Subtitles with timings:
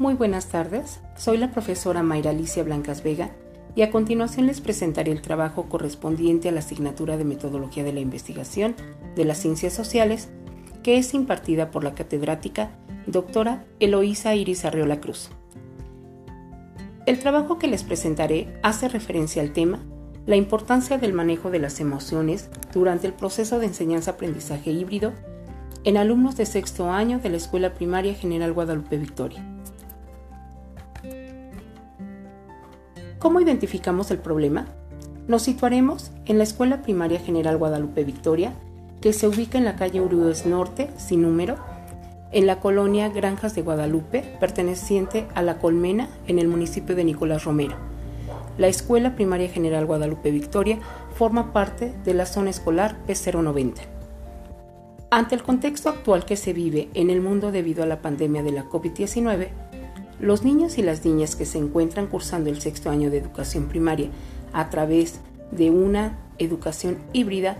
[0.00, 3.32] Muy buenas tardes, soy la profesora Mayra Alicia Blancas Vega
[3.74, 8.00] y a continuación les presentaré el trabajo correspondiente a la asignatura de Metodología de la
[8.00, 8.74] Investigación
[9.14, 10.30] de las Ciencias Sociales
[10.82, 12.70] que es impartida por la catedrática
[13.06, 15.28] doctora Eloísa Iris Arreola Cruz.
[17.04, 19.80] El trabajo que les presentaré hace referencia al tema
[20.24, 25.12] la importancia del manejo de las emociones durante el proceso de enseñanza-aprendizaje híbrido
[25.84, 29.49] en alumnos de sexto año de la Escuela Primaria General Guadalupe Victoria.
[33.20, 34.64] ¿Cómo identificamos el problema?
[35.28, 38.54] Nos situaremos en la Escuela Primaria General Guadalupe Victoria,
[39.02, 41.56] que se ubica en la calle Urúes Norte, sin número,
[42.32, 47.44] en la colonia Granjas de Guadalupe, perteneciente a La Colmena, en el municipio de Nicolás
[47.44, 47.76] Romero.
[48.56, 50.78] La Escuela Primaria General Guadalupe Victoria
[51.14, 53.82] forma parte de la zona escolar P090.
[55.10, 58.52] Ante el contexto actual que se vive en el mundo debido a la pandemia de
[58.52, 59.48] la COVID-19,
[60.20, 64.10] los niños y las niñas que se encuentran cursando el sexto año de educación primaria
[64.52, 67.56] a través de una educación híbrida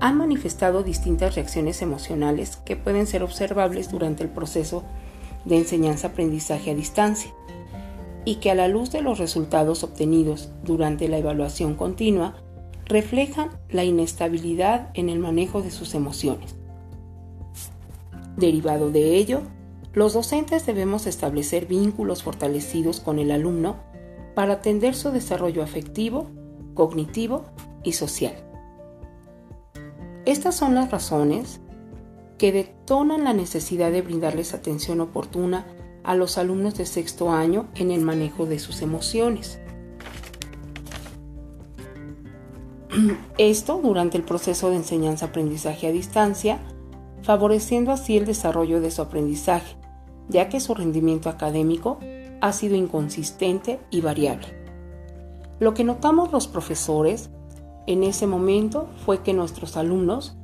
[0.00, 4.84] han manifestado distintas reacciones emocionales que pueden ser observables durante el proceso
[5.44, 7.32] de enseñanza-aprendizaje a distancia
[8.24, 12.36] y que a la luz de los resultados obtenidos durante la evaluación continua
[12.86, 16.54] reflejan la inestabilidad en el manejo de sus emociones.
[18.36, 19.42] Derivado de ello,
[19.94, 23.76] los docentes debemos establecer vínculos fortalecidos con el alumno
[24.34, 26.30] para atender su desarrollo afectivo,
[26.74, 27.44] cognitivo
[27.84, 28.34] y social.
[30.24, 31.60] Estas son las razones
[32.38, 35.66] que detonan la necesidad de brindarles atención oportuna
[36.02, 39.60] a los alumnos de sexto año en el manejo de sus emociones.
[43.38, 46.58] Esto durante el proceso de enseñanza-aprendizaje a distancia,
[47.22, 49.76] favoreciendo así el desarrollo de su aprendizaje,
[50.28, 51.98] ya que su rendimiento académico
[52.40, 54.48] ha sido inconsistente y variable.
[55.60, 57.30] Lo que notamos los profesores
[57.86, 60.36] en ese momento fue que nuestros alumnos,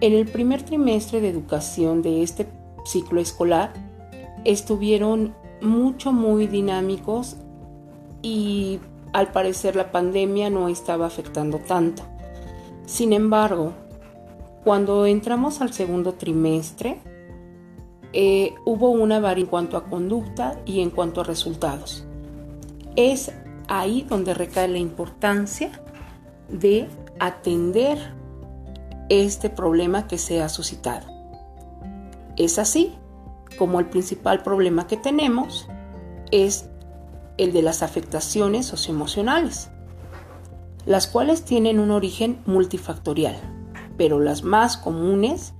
[0.00, 2.46] en el primer trimestre de educación de este
[2.84, 3.72] ciclo escolar,
[4.44, 7.36] estuvieron mucho, muy dinámicos
[8.22, 8.78] y
[9.12, 12.02] al parecer la pandemia no estaba afectando tanto.
[12.84, 13.72] Sin embargo,
[14.64, 17.00] cuando entramos al segundo trimestre,
[18.18, 22.06] eh, hubo una varia en cuanto a conducta y en cuanto a resultados.
[22.96, 23.30] Es
[23.68, 25.70] ahí donde recae la importancia
[26.48, 26.88] de
[27.20, 27.98] atender
[29.10, 31.06] este problema que se ha suscitado.
[32.38, 32.94] Es así
[33.58, 35.68] como el principal problema que tenemos
[36.30, 36.70] es
[37.36, 39.68] el de las afectaciones socioemocionales,
[40.86, 43.36] las cuales tienen un origen multifactorial,
[43.98, 45.52] pero las más comunes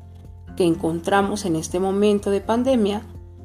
[0.56, 3.02] que encontramos en este momento de pandemia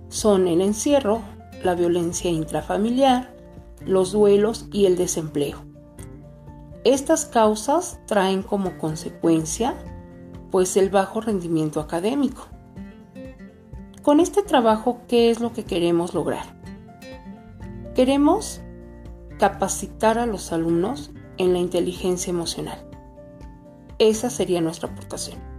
[0.10, 1.22] son el encierro,
[1.64, 3.36] la violencia intrafamiliar,
[3.86, 5.58] los duelos y el desempleo.
[6.84, 9.76] Estas causas traen como consecuencia
[10.50, 12.48] pues el bajo rendimiento académico.
[14.02, 16.46] Con este trabajo, ¿qué es lo que queremos lograr?
[17.96, 18.62] Queremos
[19.38, 22.84] capacitar a los alumnos en la inteligencia emocional.
[24.00, 25.51] Esa sería nuestra aportación.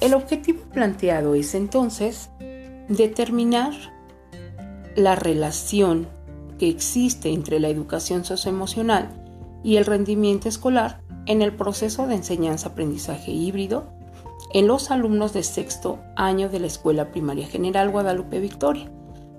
[0.00, 2.30] El objetivo planteado es entonces
[2.88, 3.74] determinar
[4.96, 6.08] la relación
[6.58, 9.08] que existe entre la educación socioemocional
[9.62, 13.92] y el rendimiento escolar en el proceso de enseñanza-aprendizaje híbrido
[14.54, 18.90] en los alumnos de sexto año de la Escuela Primaria General Guadalupe Victoria,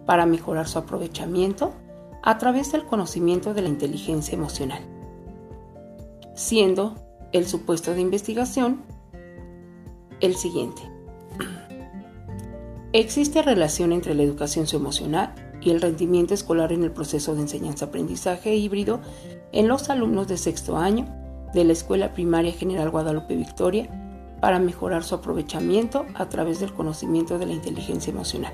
[0.06, 1.74] para mejorar su aprovechamiento
[2.22, 4.82] a través del conocimiento de la inteligencia emocional,
[6.36, 6.96] siendo
[7.32, 8.84] el supuesto de investigación
[10.22, 10.82] el siguiente.
[12.94, 18.56] Existe relación entre la educación socioemocional y el rendimiento escolar en el proceso de enseñanza-aprendizaje
[18.56, 19.00] híbrido
[19.52, 21.08] en los alumnos de sexto año
[21.54, 23.90] de la Escuela Primaria General Guadalupe Victoria
[24.42, 28.54] para mejorar su aprovechamiento a través del conocimiento de la inteligencia emocional.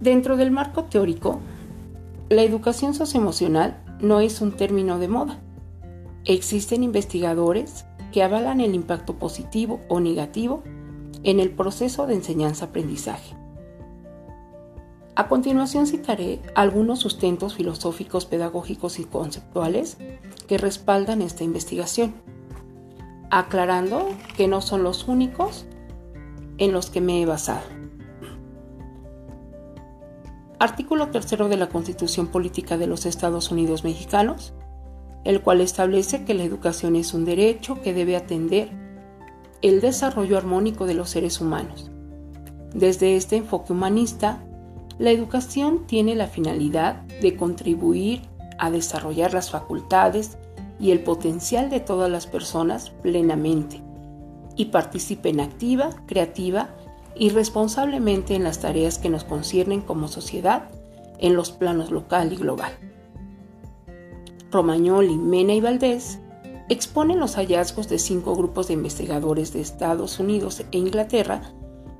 [0.00, 1.40] Dentro del marco teórico,
[2.28, 5.40] la educación socioemocional no es un término de moda
[6.24, 10.62] Existen investigadores que avalan el impacto positivo o negativo
[11.24, 13.34] en el proceso de enseñanza-aprendizaje.
[15.16, 19.98] A continuación citaré algunos sustentos filosóficos, pedagógicos y conceptuales
[20.46, 22.14] que respaldan esta investigación,
[23.30, 25.66] aclarando que no son los únicos
[26.58, 27.66] en los que me he basado.
[30.60, 34.54] Artículo 3 de la Constitución Política de los Estados Unidos Mexicanos
[35.24, 38.70] el cual establece que la educación es un derecho que debe atender
[39.62, 41.90] el desarrollo armónico de los seres humanos.
[42.74, 44.42] Desde este enfoque humanista,
[44.98, 48.22] la educación tiene la finalidad de contribuir
[48.58, 50.36] a desarrollar las facultades
[50.80, 53.80] y el potencial de todas las personas plenamente
[54.56, 56.70] y participen activa, creativa
[57.14, 60.70] y responsablemente en las tareas que nos conciernen como sociedad
[61.18, 62.72] en los planos local y global.
[64.52, 66.20] Romagnoli, Mena y Valdés
[66.68, 71.42] exponen los hallazgos de cinco grupos de investigadores de Estados Unidos e Inglaterra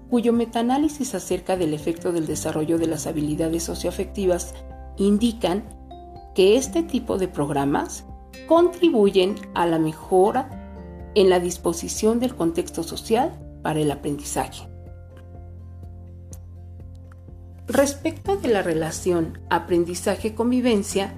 [0.09, 4.55] cuyo metaanálisis acerca del efecto del desarrollo de las habilidades socioafectivas
[4.99, 5.65] indican
[6.35, 8.05] que este tipo de programas
[8.47, 13.33] contribuyen a la mejora en la disposición del contexto social
[13.63, 14.69] para el aprendizaje.
[17.67, 21.15] Respecto de la relación aprendizaje-convivencia,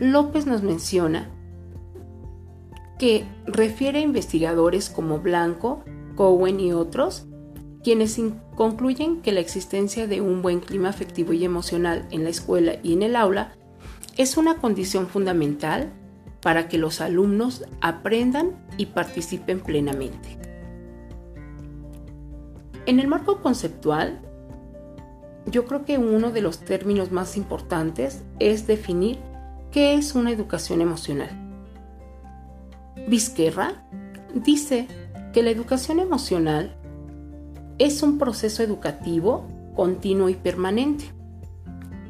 [0.00, 1.28] López nos menciona
[2.98, 5.84] que refiere a investigadores como Blanco,
[6.16, 7.26] Cowen y otros,
[7.84, 8.18] quienes
[8.56, 12.94] concluyen que la existencia de un buen clima afectivo y emocional en la escuela y
[12.94, 13.52] en el aula
[14.16, 15.92] es una condición fundamental
[16.40, 20.38] para que los alumnos aprendan y participen plenamente.
[22.86, 24.22] En el marco conceptual,
[25.44, 29.18] yo creo que uno de los términos más importantes es definir
[29.70, 31.30] qué es una educación emocional.
[33.08, 33.84] Vizquerra
[34.34, 34.86] dice
[35.32, 36.76] que la educación emocional
[37.78, 41.04] es un proceso educativo continuo y permanente,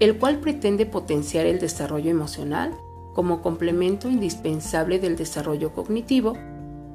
[0.00, 2.74] el cual pretende potenciar el desarrollo emocional
[3.14, 6.36] como complemento indispensable del desarrollo cognitivo,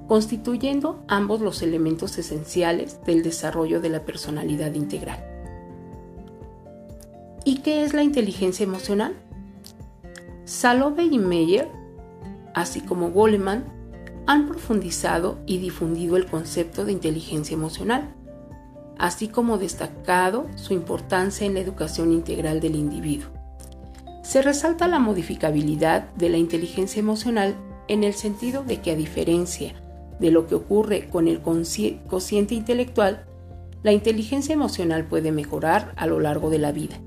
[0.07, 5.23] constituyendo ambos los elementos esenciales del desarrollo de la personalidad integral.
[7.43, 9.15] ¿Y qué es la inteligencia emocional?
[10.45, 11.69] Salove y Meyer,
[12.53, 13.65] así como Goleman,
[14.27, 18.15] han profundizado y difundido el concepto de inteligencia emocional,
[18.97, 23.29] así como destacado su importancia en la educación integral del individuo
[24.25, 27.55] se resalta la modificabilidad de la inteligencia emocional
[27.87, 29.75] en el sentido de que a diferencia
[30.19, 33.27] de lo que ocurre con el cociente intelectual,
[33.83, 36.99] la inteligencia emocional puede mejorar a lo largo de la vida.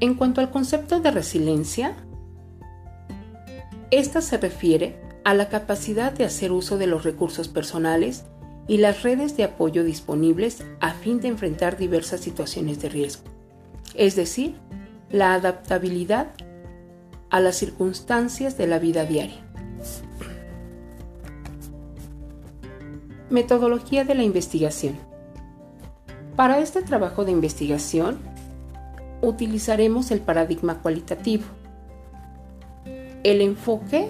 [0.00, 1.96] En cuanto al concepto de resiliencia,
[3.90, 8.24] esta se refiere a la capacidad de hacer uso de los recursos personales
[8.68, 13.36] y las redes de apoyo disponibles a fin de enfrentar diversas situaciones de riesgo
[13.96, 14.54] es decir,
[15.10, 16.28] la adaptabilidad
[17.30, 19.40] a las circunstancias de la vida diaria.
[23.30, 24.96] Metodología de la investigación.
[26.36, 28.18] Para este trabajo de investigación
[29.28, 31.44] utilizaremos el paradigma cualitativo.
[33.24, 34.08] El enfoque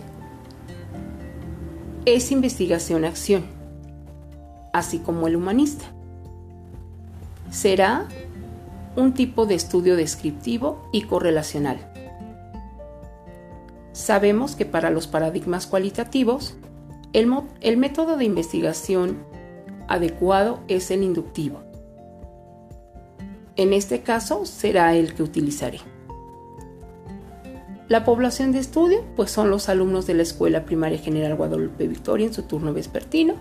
[2.04, 3.44] es investigación-acción,
[4.72, 5.86] así como el humanista.
[7.50, 8.06] Será
[8.94, 11.78] un tipo de estudio descriptivo y correlacional.
[13.92, 16.56] Sabemos que para los paradigmas cualitativos,
[17.14, 17.32] el,
[17.62, 19.24] el método de investigación
[19.88, 21.65] adecuado es el inductivo.
[23.56, 25.80] En este caso será el que utilizaré.
[27.88, 32.26] La población de estudio pues son los alumnos de la Escuela Primaria General Guadalupe Victoria
[32.26, 33.34] en su turno vespertino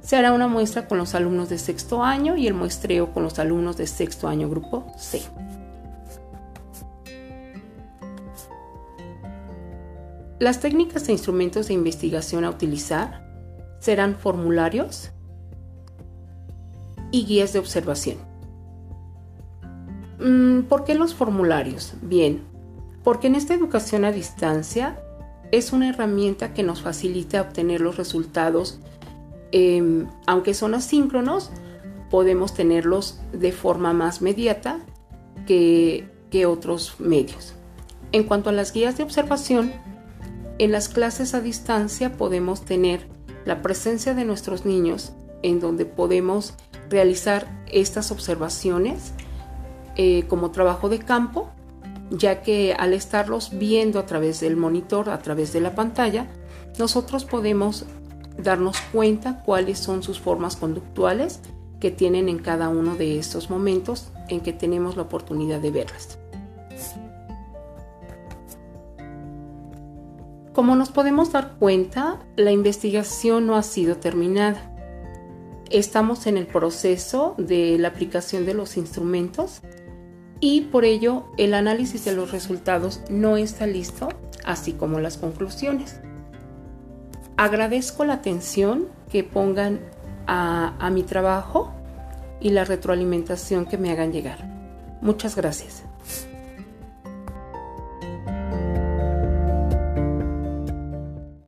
[0.00, 3.38] se hará una muestra con los alumnos de sexto año y el muestreo con los
[3.38, 5.20] alumnos de sexto año grupo C.
[10.38, 13.26] Las técnicas e instrumentos de investigación a utilizar
[13.80, 15.10] serán formularios
[17.10, 18.27] y guías de observación.
[20.18, 21.94] Mm, ¿Por qué los formularios?
[22.02, 22.42] Bien,
[23.04, 25.00] porque en esta educación a distancia
[25.52, 28.80] es una herramienta que nos facilita obtener los resultados
[29.50, 31.50] Em, aunque son asíncronos,
[32.10, 34.80] podemos tenerlos de forma más mediata
[35.46, 37.54] que, que otros medios.
[38.12, 39.72] En cuanto a las guías de observación,
[40.58, 43.06] en las clases a distancia podemos tener
[43.44, 46.54] la presencia de nuestros niños en donde podemos
[46.90, 49.12] realizar estas observaciones
[49.98, 51.50] eh, como trabajo de campo,
[52.10, 56.28] ya que al estarlos viendo a través del monitor, a través de la pantalla,
[56.78, 57.84] nosotros podemos
[58.40, 61.40] darnos cuenta cuáles son sus formas conductuales
[61.80, 66.18] que tienen en cada uno de estos momentos en que tenemos la oportunidad de verlas.
[70.52, 74.74] Como nos podemos dar cuenta, la investigación no ha sido terminada.
[75.70, 79.60] Estamos en el proceso de la aplicación de los instrumentos
[80.40, 84.08] y por ello el análisis de los resultados no está listo,
[84.44, 86.00] así como las conclusiones.
[87.36, 89.80] Agradezco la atención que pongan
[90.26, 91.72] a, mi trabajo
[92.40, 94.44] y la retroalimentación que me hagan llegar.
[95.00, 95.87] Muchas gracias.